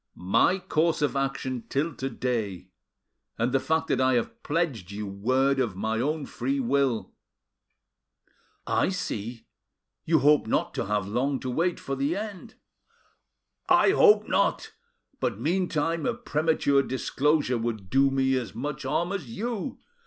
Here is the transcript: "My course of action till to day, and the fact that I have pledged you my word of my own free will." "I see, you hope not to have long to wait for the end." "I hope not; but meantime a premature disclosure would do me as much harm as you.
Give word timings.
"My 0.17 0.57
course 0.57 1.03
of 1.03 1.15
action 1.15 1.65
till 1.69 1.93
to 1.97 2.09
day, 2.09 2.69
and 3.37 3.51
the 3.51 3.59
fact 3.59 3.85
that 3.89 4.01
I 4.01 4.15
have 4.15 4.41
pledged 4.41 4.89
you 4.89 5.05
my 5.05 5.13
word 5.13 5.59
of 5.59 5.75
my 5.75 5.99
own 5.99 6.25
free 6.25 6.59
will." 6.59 7.13
"I 8.65 8.89
see, 8.89 9.45
you 10.03 10.17
hope 10.17 10.47
not 10.47 10.73
to 10.73 10.87
have 10.87 11.07
long 11.07 11.39
to 11.41 11.51
wait 11.51 11.79
for 11.79 11.95
the 11.95 12.15
end." 12.15 12.55
"I 13.69 13.91
hope 13.91 14.27
not; 14.27 14.71
but 15.19 15.39
meantime 15.39 16.07
a 16.07 16.15
premature 16.15 16.81
disclosure 16.81 17.59
would 17.59 17.91
do 17.91 18.09
me 18.09 18.35
as 18.37 18.55
much 18.55 18.81
harm 18.81 19.11
as 19.11 19.29
you. 19.29 19.77